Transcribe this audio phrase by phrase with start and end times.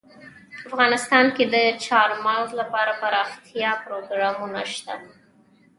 [0.67, 1.55] افغانستان کې د
[1.85, 4.95] چار مغز لپاره دپرمختیا پروګرامونه شته.